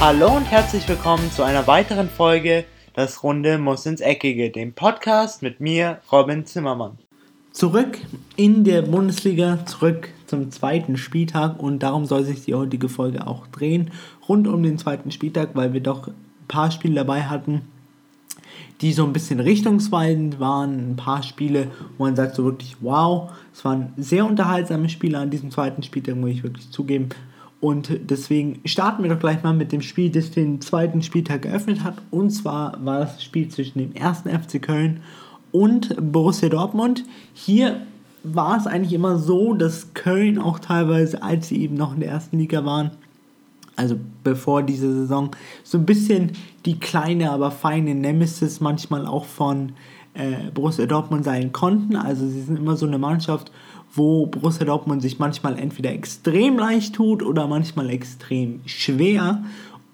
[0.00, 2.64] Hallo und herzlich willkommen zu einer weiteren Folge
[2.94, 6.98] Das Runde muss ins Eckige, dem Podcast mit mir, Robin Zimmermann.
[7.50, 7.98] Zurück
[8.36, 13.48] in der Bundesliga, zurück zum zweiten Spieltag und darum soll sich die heutige Folge auch
[13.48, 13.90] drehen,
[14.28, 16.14] rund um den zweiten Spieltag, weil wir doch ein
[16.46, 17.62] paar Spiele dabei hatten,
[18.80, 23.32] die so ein bisschen richtungsweisend waren, ein paar Spiele, wo man sagt so wirklich, wow,
[23.52, 27.08] es waren sehr unterhaltsame Spiele an diesem zweiten Spieltag, muss ich wirklich zugeben.
[27.60, 31.82] Und deswegen starten wir doch gleich mal mit dem Spiel, das den zweiten Spieltag geöffnet
[31.82, 31.96] hat.
[32.10, 35.00] Und zwar war das Spiel zwischen dem ersten FC Köln
[35.50, 37.04] und Borussia Dortmund.
[37.34, 37.82] Hier
[38.22, 42.10] war es eigentlich immer so, dass Köln auch teilweise, als sie eben noch in der
[42.10, 42.92] ersten Liga waren,
[43.74, 45.30] also bevor diese Saison,
[45.62, 46.32] so ein bisschen
[46.64, 49.72] die kleine, aber feine Nemesis manchmal auch von
[50.14, 51.94] äh, Borussia Dortmund sein konnten.
[51.96, 53.52] Also sie sind immer so eine Mannschaft,
[53.98, 59.42] wo Borussia Dortmund sich manchmal entweder extrem leicht tut oder manchmal extrem schwer.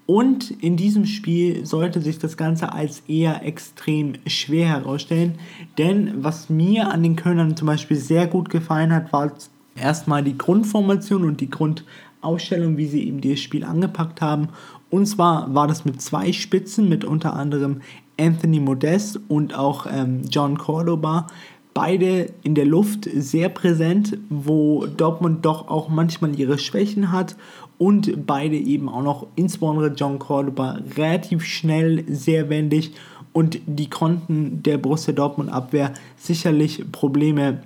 [0.05, 5.39] Und in diesem Spiel sollte sich das Ganze als eher extrem schwer herausstellen.
[5.79, 9.33] Denn was mir an den Kölnern zum Beispiel sehr gut gefallen hat, war
[9.75, 14.49] erstmal die Grundformation und die Grundausstellung, wie sie eben das Spiel angepackt haben.
[14.91, 17.81] Und zwar war das mit zwei Spitzen, mit unter anderem
[18.19, 21.27] Anthony Modest und auch ähm, John Cordoba,
[21.75, 27.35] beide in der Luft sehr präsent, wo Dortmund doch auch manchmal ihre Schwächen hat
[27.77, 32.93] und beide eben auch noch, insbesondere John Cordoba, relativ schnell, sehr wendig
[33.33, 37.59] und die konnten der Borussia Dortmund Abwehr sicherlich Probleme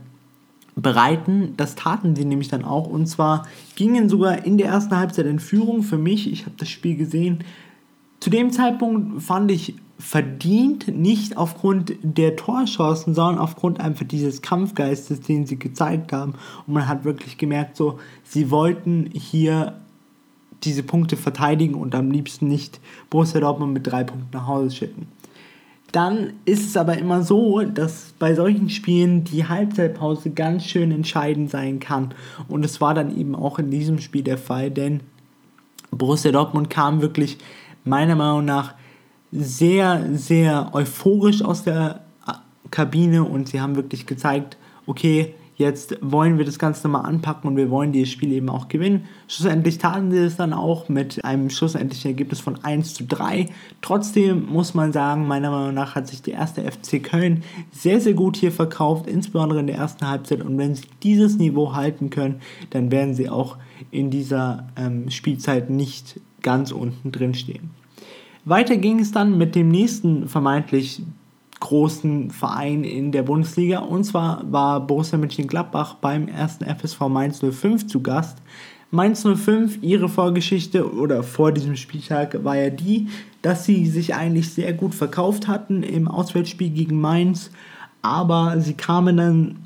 [0.75, 1.53] bereiten.
[1.55, 5.39] Das taten sie nämlich dann auch und zwar gingen sogar in der ersten Halbzeit in
[5.39, 6.31] Führung für mich.
[6.31, 7.43] Ich habe das Spiel gesehen.
[8.19, 15.19] Zu dem Zeitpunkt fand ich verdient, nicht aufgrund der Torchancen, sondern aufgrund einfach dieses Kampfgeistes,
[15.19, 16.35] den sie gezeigt haben.
[16.65, 19.75] Und man hat wirklich gemerkt, so, sie wollten hier
[20.63, 25.07] diese Punkte verteidigen und am liebsten nicht Borussia Dortmund mit drei Punkten nach Hause schicken.
[25.91, 31.49] Dann ist es aber immer so, dass bei solchen Spielen die Halbzeitpause ganz schön entscheidend
[31.49, 32.13] sein kann.
[32.47, 35.01] Und es war dann eben auch in diesem Spiel der Fall, denn
[35.91, 37.37] Borussia Dortmund kam wirklich
[37.83, 38.75] meiner Meinung nach
[39.31, 42.01] sehr, sehr euphorisch aus der
[42.71, 47.57] Kabine und sie haben wirklich gezeigt, okay, jetzt wollen wir das Ganze nochmal anpacken und
[47.57, 49.05] wir wollen dieses Spiel eben auch gewinnen.
[49.27, 53.47] Schlussendlich taten sie es dann auch mit einem schlussendlichen Ergebnis von 1 zu 3.
[53.81, 58.13] Trotzdem muss man sagen, meiner Meinung nach hat sich der erste FC Köln sehr, sehr
[58.13, 60.41] gut hier verkauft, insbesondere in der ersten Halbzeit.
[60.41, 63.57] Und wenn sie dieses Niveau halten können, dann werden sie auch
[63.91, 67.78] in dieser ähm, Spielzeit nicht ganz unten drin stehen.
[68.49, 71.03] Weiter ging es dann mit dem nächsten vermeintlich
[71.59, 73.79] großen Verein in der Bundesliga.
[73.79, 78.39] Und zwar war Borussia Mönchengladbach beim ersten FSV Mainz 05 zu Gast.
[78.91, 83.07] Mainz 05, ihre Vorgeschichte oder vor diesem Spieltag war ja die,
[83.43, 87.51] dass sie sich eigentlich sehr gut verkauft hatten im Auswärtsspiel gegen Mainz,
[88.01, 89.59] aber sie kamen dann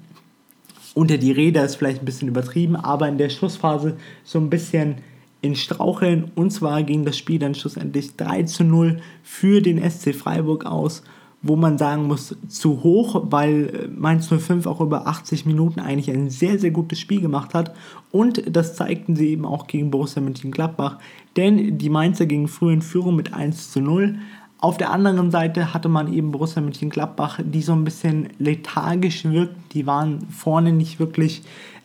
[0.94, 3.96] unter die Räder, ist vielleicht ein bisschen übertrieben, aber in der Schlussphase
[4.26, 4.96] so ein bisschen
[5.44, 10.16] in Straucheln und zwar ging das Spiel dann schlussendlich 3 zu 0 für den SC
[10.16, 11.04] Freiburg aus
[11.46, 16.10] wo man sagen muss, zu hoch, weil äh, Mainz 05 auch über 80 Minuten eigentlich
[16.10, 17.76] ein sehr, sehr gutes Spiel gemacht hat.
[18.12, 21.00] Und das zeigten sie eben auch gegen Borussia Mönchengladbach,
[21.36, 24.16] denn die Mainzer gingen früh in Führung mit 1 zu 0.
[24.60, 29.74] Auf der anderen Seite hatte man eben Borussia Mönchengladbach, die so ein bisschen lethargisch wirkt.
[29.74, 31.42] Die waren vorne nicht wirklich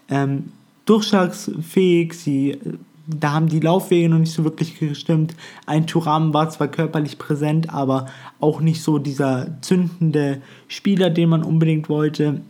[0.08, 0.52] ähm,
[0.84, 2.12] durchschlagsfähig.
[2.12, 5.34] Sie äh, da haben die Laufwege noch nicht so wirklich gestimmt.
[5.66, 8.06] Ein Turam war zwar körperlich präsent, aber
[8.38, 12.42] auch nicht so dieser zündende Spieler, den man unbedingt wollte.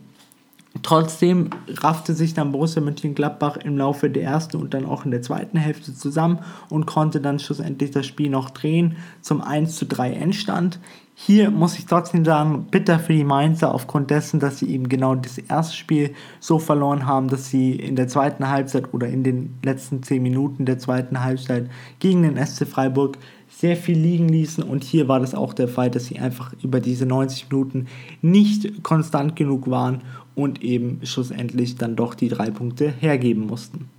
[0.83, 5.21] Trotzdem raffte sich dann Borussia Mönchengladbach im Laufe der ersten und dann auch in der
[5.21, 6.39] zweiten Hälfte zusammen
[6.69, 10.79] und konnte dann schlussendlich das Spiel noch drehen zum 1 zu 3 Endstand.
[11.21, 15.15] Hier muss ich trotzdem sagen, bitter für die Mainzer aufgrund dessen, dass sie eben genau
[15.15, 19.55] das erste Spiel so verloren haben, dass sie in der zweiten Halbzeit oder in den
[19.61, 21.69] letzten 10 Minuten der zweiten Halbzeit
[21.99, 23.17] gegen den SC Freiburg
[23.49, 26.79] sehr viel liegen ließen und hier war das auch der Fall, dass sie einfach über
[26.79, 27.87] diese 90 Minuten
[28.21, 30.03] nicht konstant genug waren
[30.35, 33.89] und eben schlussendlich dann doch die drei Punkte hergeben mussten.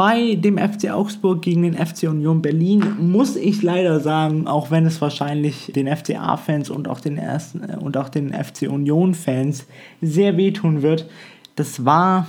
[0.00, 4.86] Bei dem FC Augsburg gegen den FC Union Berlin muss ich leider sagen, auch wenn
[4.86, 9.66] es wahrscheinlich den FCA-Fans und auch den ersten äh, und auch den FC Union-Fans
[10.00, 11.06] sehr wehtun wird,
[11.54, 12.26] das war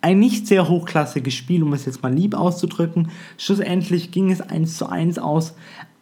[0.00, 3.10] ein nicht sehr hochklassiges Spiel, um es jetzt mal lieb auszudrücken.
[3.36, 5.52] Schlussendlich ging es 1 zu 1 aus.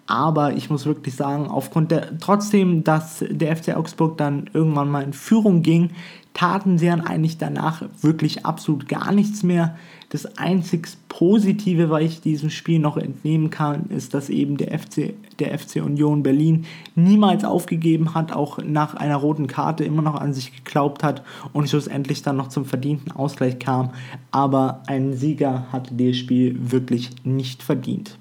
[0.06, 5.02] aber ich muss wirklich sagen, aufgrund der, trotzdem, dass der FC Augsburg dann irgendwann mal
[5.02, 5.90] in Führung ging,
[6.34, 9.76] taten sie dann eigentlich danach wirklich absolut gar nichts mehr.
[10.10, 15.14] Das einzig Positive, was ich diesem Spiel noch entnehmen kann, ist, dass eben der FC,
[15.38, 20.32] der FC Union Berlin niemals aufgegeben hat, auch nach einer roten Karte immer noch an
[20.32, 21.22] sich geglaubt hat
[21.52, 23.90] und schlussendlich dann noch zum verdienten Ausgleich kam.
[24.30, 28.18] Aber ein Sieger hatte das Spiel wirklich nicht verdient.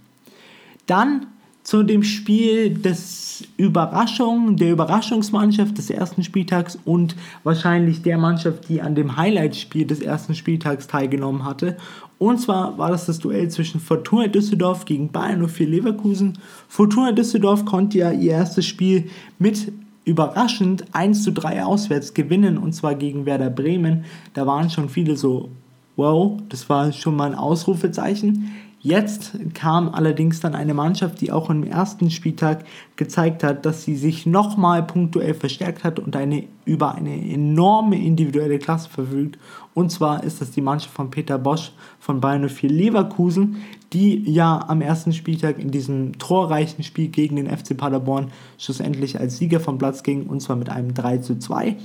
[0.86, 1.28] Dann
[1.70, 8.82] zu dem Spiel des Überraschung, der Überraschungsmannschaft des ersten Spieltags und wahrscheinlich der Mannschaft, die
[8.82, 11.78] an dem Highlight-Spiel des ersten Spieltags teilgenommen hatte.
[12.18, 16.40] Und zwar war das das Duell zwischen Fortuna Düsseldorf gegen Bayern 04 Leverkusen.
[16.68, 19.08] Fortuna Düsseldorf konnte ja ihr erstes Spiel
[19.38, 19.72] mit
[20.06, 24.06] überraschend 1 zu 3 auswärts gewinnen und zwar gegen Werder Bremen.
[24.34, 25.50] Da waren schon viele so,
[25.98, 28.50] wow, das war schon mal ein Ausrufezeichen.
[28.82, 32.64] Jetzt kam allerdings dann eine Mannschaft, die auch im ersten Spieltag
[32.96, 38.58] gezeigt hat, dass sie sich nochmal punktuell verstärkt hat und eine, über eine enorme individuelle
[38.58, 39.38] Klasse verfügt.
[39.74, 43.58] Und zwar ist das die Mannschaft von Peter Bosch von Bayern 04 Leverkusen,
[43.92, 49.38] die ja am ersten Spieltag in diesem torreichen Spiel gegen den FC Paderborn schlussendlich als
[49.38, 51.76] Sieger vom Platz ging und zwar mit einem 3 zu 2.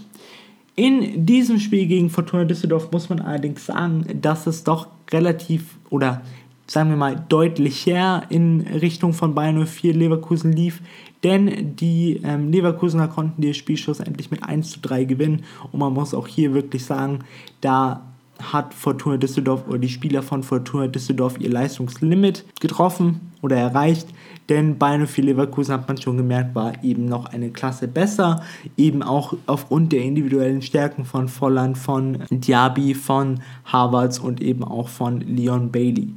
[0.77, 6.23] In diesem Spiel gegen Fortuna Düsseldorf muss man allerdings sagen, dass es doch relativ oder
[6.67, 10.81] sagen wir mal, deutlicher in Richtung von Bayern 04 Leverkusen lief,
[11.23, 15.45] denn die ähm, Leverkusener konnten das Spiel schlussendlich mit 1 zu 3 gewinnen.
[15.73, 17.21] Und man muss auch hier wirklich sagen,
[17.61, 18.03] da
[18.43, 24.09] hat Fortuna Düsseldorf oder die Spieler von Fortuna Düsseldorf ihr Leistungslimit getroffen oder erreicht,
[24.49, 28.43] denn Bayern 04 Leverkusen hat man schon gemerkt, war eben noch eine Klasse besser,
[28.77, 34.89] eben auch aufgrund der individuellen Stärken von Volland, von Diaby, von Harvards und eben auch
[34.89, 36.09] von Leon Bailey.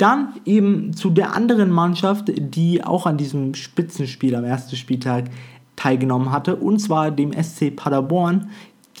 [0.00, 5.24] Dann eben zu der anderen Mannschaft, die auch an diesem Spitzenspiel am ersten Spieltag
[5.76, 8.48] teilgenommen hatte, und zwar dem SC Paderborn.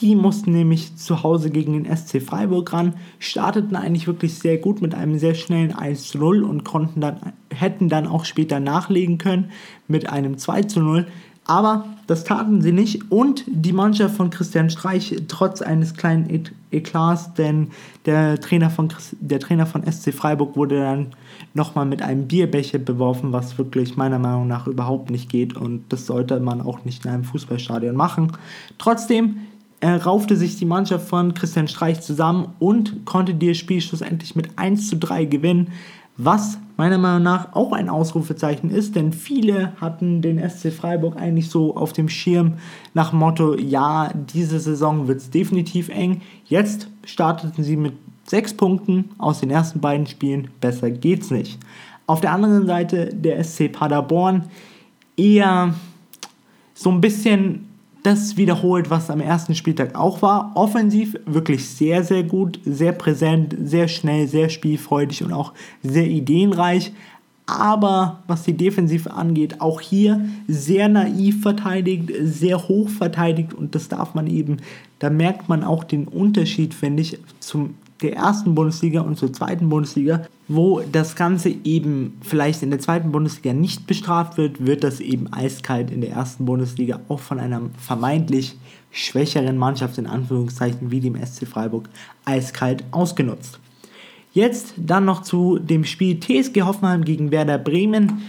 [0.02, 4.82] Die mussten nämlich zu Hause gegen den SC Freiburg ran, starteten eigentlich wirklich sehr gut
[4.82, 9.16] mit einem sehr schnellen 1 zu 0 und konnten dann, hätten dann auch später nachlegen
[9.16, 9.50] können
[9.88, 11.06] mit einem 2 zu 0.
[11.50, 13.10] Aber das taten sie nicht.
[13.10, 17.72] Und die Mannschaft von Christian Streich trotz eines kleinen Eklats, denn
[18.06, 18.86] der Trainer von,
[19.18, 21.06] der Trainer von SC Freiburg wurde dann
[21.52, 25.56] nochmal mit einem Bierbecher beworfen, was wirklich meiner Meinung nach überhaupt nicht geht.
[25.56, 28.30] Und das sollte man auch nicht in einem Fußballstadion machen.
[28.78, 29.38] Trotzdem
[29.80, 34.56] äh, raufte sich die Mannschaft von Christian Streich zusammen und konnte das Spiel schlussendlich mit
[34.56, 35.72] 1 zu 3 gewinnen
[36.24, 41.50] was meiner Meinung nach auch ein Ausrufezeichen ist, denn viele hatten den SC Freiburg eigentlich
[41.50, 42.54] so auf dem Schirm
[42.94, 46.22] nach Motto, ja, diese Saison wird es definitiv eng.
[46.46, 47.92] Jetzt starteten sie mit
[48.24, 51.58] sechs Punkten aus den ersten beiden Spielen, besser geht's nicht.
[52.06, 54.44] Auf der anderen Seite der SC Paderborn
[55.16, 55.74] eher
[56.74, 57.69] so ein bisschen
[58.02, 60.52] das wiederholt, was am ersten Spieltag auch war.
[60.54, 65.52] Offensiv wirklich sehr, sehr gut, sehr präsent, sehr schnell, sehr spielfreudig und auch
[65.82, 66.92] sehr ideenreich.
[67.46, 73.88] Aber was die Defensive angeht, auch hier sehr naiv verteidigt, sehr hoch verteidigt und das
[73.88, 74.58] darf man eben,
[75.00, 79.68] da merkt man auch den Unterschied, finde ich, zum der ersten Bundesliga und zur zweiten
[79.68, 85.00] Bundesliga, wo das Ganze eben vielleicht in der zweiten Bundesliga nicht bestraft wird, wird das
[85.00, 88.56] eben eiskalt in der ersten Bundesliga auch von einer vermeintlich
[88.90, 91.88] schwächeren Mannschaft in Anführungszeichen wie dem SC Freiburg
[92.24, 93.60] eiskalt ausgenutzt.
[94.32, 98.22] Jetzt dann noch zu dem Spiel TSG Hoffenheim gegen Werder Bremen.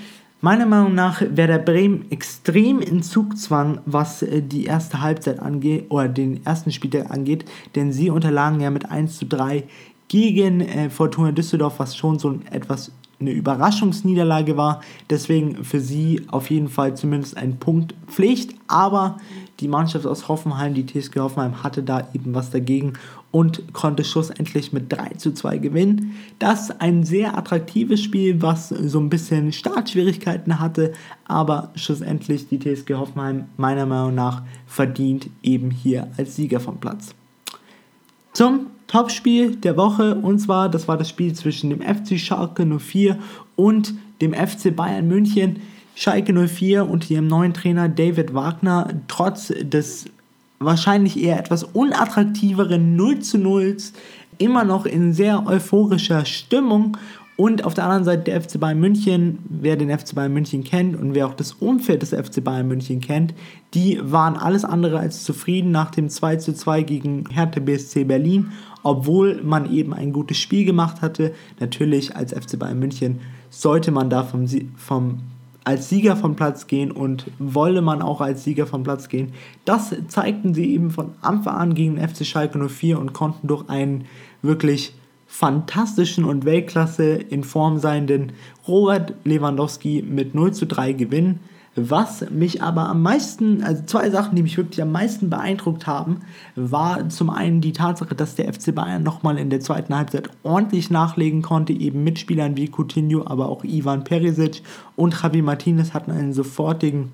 [0.44, 6.08] Meiner Meinung nach Werder Bremen extrem in Zugzwang, was äh, die erste Halbzeit angeht, oder
[6.08, 7.46] den ersten Spieltag angeht,
[7.76, 9.66] denn sie unterlagen ja mit 1 zu 3
[10.08, 14.82] gegen äh, Fortuna Düsseldorf, was schon so etwas eine Überraschungsniederlage war.
[15.12, 18.56] Deswegen für sie auf jeden Fall zumindest ein Punkt Pflicht.
[18.68, 19.18] Aber
[19.60, 22.94] die Mannschaft aus Hoffenheim, die TSG Hoffenheim, hatte da eben was dagegen
[23.32, 26.16] und konnte schlussendlich mit 3 zu 2 gewinnen.
[26.40, 30.94] Das ist ein sehr attraktives Spiel, was so ein bisschen Startschwierigkeiten hatte,
[31.28, 37.16] aber schlussendlich die TSG Hoffenheim meiner Meinung nach verdient eben hier als Sieger vom Platz.
[38.34, 43.18] Zum Topspiel der Woche und zwar, das war das Spiel zwischen dem FC Schalke 04
[43.56, 45.62] und dem FC Bayern München.
[45.96, 50.06] Schalke 04 und ihrem neuen Trainer David Wagner trotz des
[50.62, 53.78] wahrscheinlich eher etwas unattraktiveren 0 zu 0
[54.38, 56.98] immer noch in sehr euphorischer Stimmung.
[57.38, 60.96] Und auf der anderen Seite der FC Bayern München, wer den FC Bayern München kennt
[60.96, 63.34] und wer auch das Umfeld des FC Bayern München kennt,
[63.74, 68.52] die waren alles andere als zufrieden nach dem 2 zu 2 gegen Hertha BSC Berlin,
[68.84, 71.34] obwohl man eben ein gutes Spiel gemacht hatte.
[71.60, 75.20] Natürlich als FC Bayern München sollte man da vom, vom
[75.64, 79.34] als Sieger vom Platz gehen und wolle man auch als Sieger vom Platz gehen.
[79.66, 83.70] Das zeigten sie eben von Anfang an gegen den FC Schalke 04 und konnten durch
[83.70, 84.06] einen
[84.42, 84.94] wirklich
[85.28, 88.34] fantastischen und Weltklasse in Form seienden
[88.68, 91.40] Robert Lewandowski mit 0 zu 3 gewinnen.
[91.76, 96.22] Was mich aber am meisten, also zwei Sachen, die mich wirklich am meisten beeindruckt haben,
[96.56, 100.90] war zum einen die Tatsache, dass der FC Bayern nochmal in der zweiten Halbzeit ordentlich
[100.90, 104.64] nachlegen konnte, eben mit Spielern wie Coutinho, aber auch Ivan Perisic
[104.98, 107.14] und Javi Martinez hatten einen sofortigen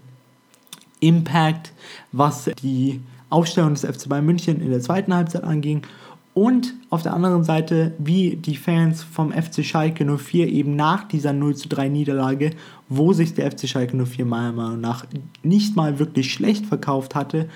[1.01, 1.71] Impact,
[2.11, 5.83] was die Aufstellung des FC Bayern München in der zweiten Halbzeit anging
[6.37, 11.33] und auf der anderen Seite, wie die Fans vom FC Schalke 04 eben nach dieser
[11.33, 12.51] 0 zu 3 Niederlage,
[12.89, 15.07] wo sich der FC Schalke 04 meiner Meinung nach
[15.41, 17.49] nicht mal wirklich schlecht verkauft hatte,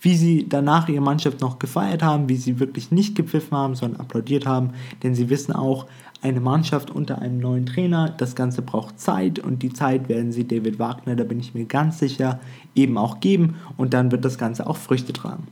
[0.00, 4.00] wie sie danach ihre Mannschaft noch gefeiert haben, wie sie wirklich nicht gepfiffen haben, sondern
[4.00, 4.70] applaudiert haben,
[5.02, 5.84] denn sie wissen auch,
[6.22, 10.48] eine Mannschaft unter einem neuen Trainer, das Ganze braucht Zeit und die Zeit werden sie
[10.48, 12.40] David Wagner, da bin ich mir ganz sicher,
[12.74, 15.48] eben auch geben und dann wird das Ganze auch Früchte tragen.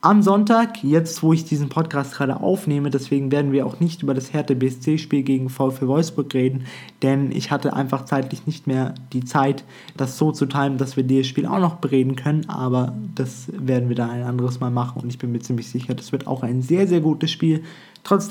[0.00, 4.14] Am Sonntag, jetzt wo ich diesen Podcast gerade aufnehme, deswegen werden wir auch nicht über
[4.14, 6.66] das Hertha BSC-Spiel gegen VfL Wolfsburg reden,
[7.02, 9.64] denn ich hatte einfach zeitlich nicht mehr die Zeit,
[9.96, 13.88] das so zu timen, dass wir dieses Spiel auch noch bereden können, aber das werden
[13.88, 16.44] wir dann ein anderes Mal machen und ich bin mir ziemlich sicher, das wird auch
[16.44, 17.64] ein sehr, sehr gutes Spiel.
[18.04, 18.30] Trotz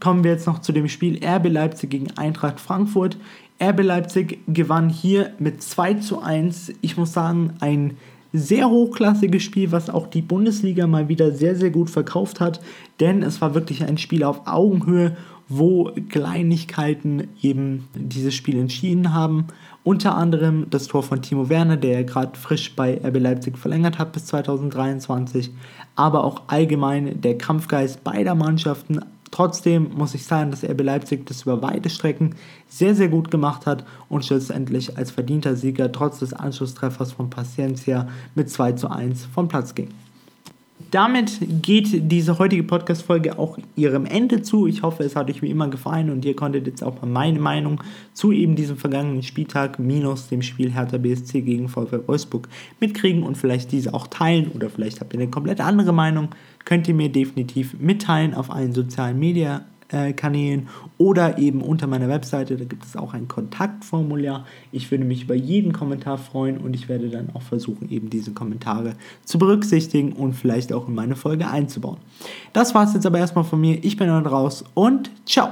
[0.00, 3.16] kommen wir jetzt noch zu dem Spiel RB Leipzig gegen Eintracht Frankfurt.
[3.62, 6.72] RB Leipzig gewann hier mit 2 zu 1.
[6.82, 7.96] Ich muss sagen, ein
[8.32, 12.60] sehr hochklassiges Spiel, was auch die Bundesliga mal wieder sehr, sehr gut verkauft hat,
[13.00, 15.16] denn es war wirklich ein Spiel auf Augenhöhe,
[15.48, 19.48] wo Kleinigkeiten eben dieses Spiel entschieden haben.
[19.82, 24.12] Unter anderem das Tor von Timo Werner, der gerade frisch bei RB Leipzig verlängert hat
[24.12, 25.50] bis 2023,
[25.96, 31.42] aber auch allgemein der Kampfgeist beider Mannschaften Trotzdem muss ich sagen, dass RB Leipzig das
[31.42, 32.34] über weite Strecken
[32.68, 38.08] sehr, sehr gut gemacht hat und schlussendlich als verdienter Sieger trotz des Anschlusstreffers von Paciencia
[38.34, 39.88] mit 2 zu 1 vom Platz ging.
[40.90, 44.66] Damit geht diese heutige Podcast-Folge auch ihrem Ende zu.
[44.66, 47.38] Ich hoffe, es hat euch wie immer gefallen und ihr konntet jetzt auch mal meine
[47.38, 47.80] Meinung
[48.12, 52.48] zu eben diesem vergangenen Spieltag minus dem Spiel Hertha BSC gegen VfL Wolfsburg
[52.80, 56.30] mitkriegen und vielleicht diese auch teilen oder vielleicht habt ihr eine komplett andere Meinung
[56.64, 60.68] könnt ihr mir definitiv mitteilen auf allen sozialen Media äh, Kanälen
[60.98, 62.56] oder eben unter meiner Webseite.
[62.56, 64.46] Da gibt es auch ein Kontaktformular.
[64.72, 68.32] Ich würde mich über jeden Kommentar freuen und ich werde dann auch versuchen, eben diese
[68.32, 68.94] Kommentare
[69.24, 71.98] zu berücksichtigen und vielleicht auch in meine Folge einzubauen.
[72.52, 73.82] Das war es jetzt aber erstmal von mir.
[73.82, 75.50] Ich bin dann raus und ciao.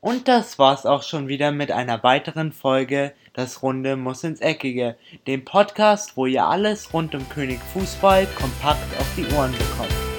[0.00, 4.96] Und das war's auch schon wieder mit einer weiteren Folge Das Runde muss ins Eckige,
[5.26, 10.09] dem Podcast, wo ihr alles rund um König Fußball kompakt auf die Ohren bekommt.